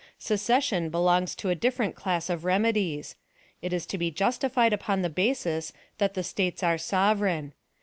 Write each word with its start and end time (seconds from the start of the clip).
"Secession 0.17 0.89
belongs 0.89 1.35
to 1.35 1.49
a 1.49 1.53
different 1.53 1.93
class 1.95 2.27
of 2.27 2.43
remedies. 2.43 3.15
It 3.61 3.71
is 3.71 3.85
to 3.85 3.99
be 3.99 4.09
justified 4.09 4.73
upon 4.73 5.03
the 5.03 5.11
basis 5.11 5.73
that 5.99 6.15
the 6.15 6.23
States 6.23 6.63
are 6.63 6.79
sovereign. 6.79 7.53